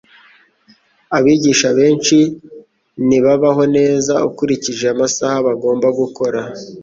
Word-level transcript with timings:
Abigisha 1.17 1.67
benshi 1.79 2.17
ntibabaho 3.07 3.63
neza 3.77 4.13
ukurikije 4.29 4.85
amasaha 4.93 5.37
bagomba 5.47 5.87
gukora. 5.99 6.41